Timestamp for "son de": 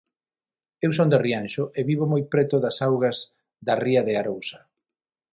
0.97-1.17